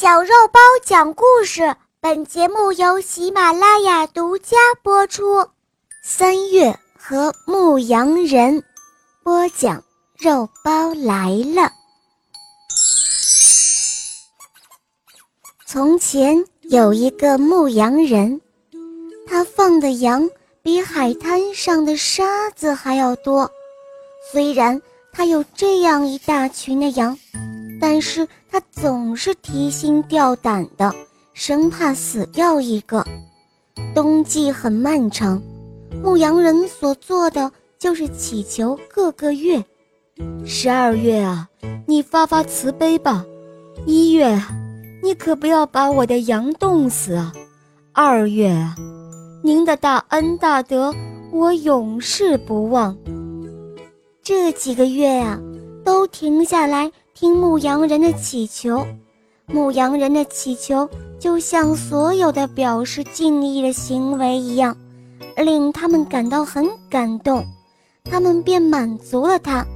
[0.00, 5.46] 小肉包讲故事，本节目由喜马拉雅独家播出。
[6.02, 8.64] 三月和牧羊人
[9.22, 9.84] 播讲，
[10.16, 11.70] 肉包来了。
[15.66, 18.40] 从前有一个牧羊人，
[19.28, 20.30] 他放的羊
[20.62, 23.50] 比海滩上的沙子还要多。
[24.32, 24.80] 虽然
[25.12, 27.18] 他有这样一大群的羊。
[27.80, 30.94] 但是他总是提心吊胆的，
[31.32, 33.04] 生怕死掉一个。
[33.94, 35.42] 冬季很漫长，
[36.02, 39.64] 牧羊人所做的就是祈求各个月。
[40.44, 41.48] 十二月啊，
[41.86, 43.24] 你发发慈悲吧；
[43.86, 44.38] 一月，
[45.02, 47.32] 你可不要把我的羊冻死啊；
[47.92, 48.76] 二月啊，
[49.42, 50.94] 您的大恩大德
[51.32, 52.94] 我永世不忘。
[54.22, 55.40] 这几个月啊，
[55.82, 56.92] 都停下来。
[57.14, 58.86] 听牧羊人的祈求，
[59.46, 64.76] 牧羊人的祈求就像所有的表示敬意的行为一样，
[65.36, 67.44] 令他们感到很感动，
[68.04, 69.66] 他们便满足了他。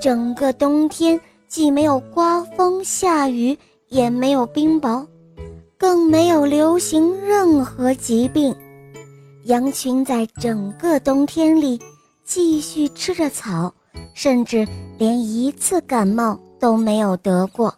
[0.00, 3.56] 整个冬天既没有刮风下雨，
[3.88, 5.06] 也没有冰雹，
[5.78, 8.54] 更没有流行任何疾病。
[9.44, 11.80] 羊群在整个冬天里
[12.24, 13.72] 继续吃着草，
[14.14, 14.66] 甚至
[14.98, 16.36] 连一次感冒。
[16.58, 17.74] 都没有得过。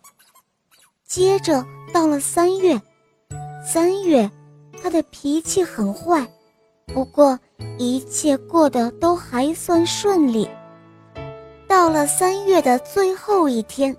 [1.06, 2.80] 接着到了三月，
[3.66, 4.30] 三月，
[4.82, 6.26] 他的脾气很坏，
[6.86, 7.38] 不过
[7.78, 10.48] 一切过得都还算顺利。
[11.66, 13.96] 到了三月的最后一天，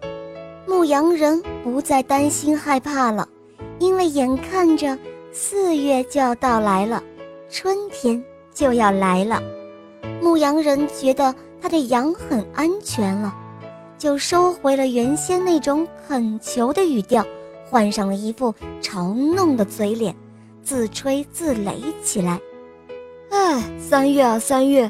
[0.67, 3.27] 牧羊人不再担心害怕了，
[3.79, 4.97] 因为眼看着
[5.31, 7.03] 四月就要到来了，
[7.49, 9.41] 春天就要来了。
[10.21, 13.33] 牧羊人觉得他的羊很安全了。
[13.99, 17.23] 就收回了原先那种恳求的语调，
[17.69, 20.15] 换上了一副嘲弄的嘴脸，
[20.63, 22.39] 自吹自擂起来。
[23.29, 24.89] 哎，三月啊三月，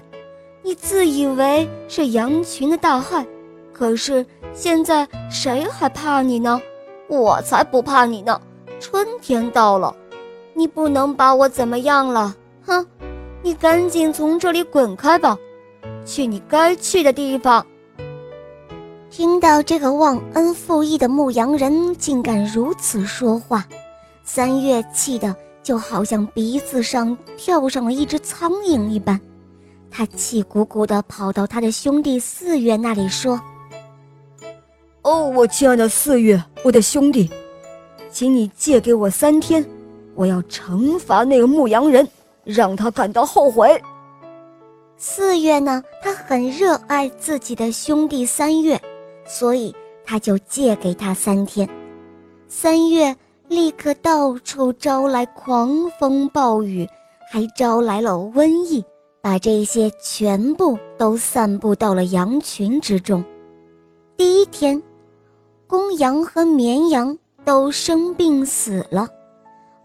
[0.61, 3.25] 你自以为是羊群的大汉，
[3.73, 6.61] 可是现在谁还怕你呢？
[7.08, 8.39] 我才不怕你呢！
[8.80, 9.93] 春天到了，
[10.53, 12.36] 你不能把我怎么样了？
[12.64, 12.86] 哼，
[13.42, 15.36] 你赶紧从这里滚开吧，
[16.05, 17.65] 去你该去的地方。
[19.19, 23.67] 听到这个忘恩负义的牧羊人竟敢如此说话，
[24.23, 29.19] 三月气得就好像鼻子上跳上了一只苍蝇一般。
[29.91, 33.37] 他气鼓鼓地跑到他的兄弟四月那里说
[35.03, 37.30] ：“哦，我亲爱的四月，我的兄弟，
[38.09, 39.65] 请你借给我三天，
[40.15, 42.07] 我要惩罚那个牧羊人，
[42.45, 43.83] 让他感到后悔。”
[44.95, 48.80] 四月呢，他很热爱自己的兄弟三月。
[49.32, 49.73] 所以
[50.04, 51.70] 他就借给他三天，
[52.48, 53.16] 三月
[53.48, 55.70] 立刻到处招来狂
[56.00, 56.90] 风暴雨，
[57.32, 58.84] 还招来了瘟疫，
[59.22, 63.23] 把这些全部都散布到了羊群之中。
[64.17, 64.82] 第一天，
[65.67, 67.16] 公羊和绵羊
[67.46, 69.08] 都生病死了，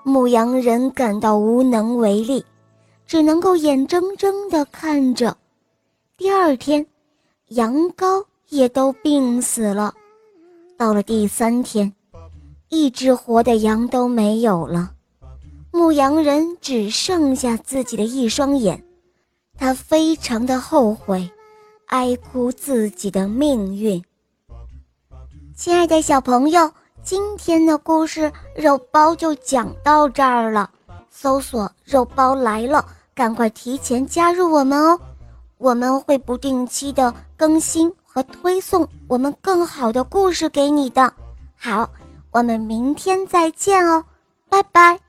[0.05, 2.43] 牧羊人感到无能为力，
[3.07, 5.37] 只能够眼睁睁地看着。
[6.17, 6.87] 第二天，
[7.49, 8.25] 羊羔。
[8.55, 9.93] 也都病死了。
[10.79, 11.93] 到了第三天，
[12.69, 14.93] 一只活的羊都没有了。
[15.73, 18.85] 牧羊人只剩下自己的一双眼，
[19.59, 21.29] 他非常的后悔，
[21.87, 24.01] 哀哭自己的命运。
[25.57, 26.71] 亲爱的小朋友，
[27.03, 30.71] 今天的故事肉包就讲到这儿了。
[31.11, 35.01] 搜索“肉包来了”，赶快提前加入我们哦，
[35.59, 37.93] 我们会不定期的更新。
[38.15, 41.13] 和推送我们更好的故事给你的。
[41.57, 41.91] 好，
[42.31, 44.05] 我们明天再见哦，
[44.49, 45.01] 拜拜。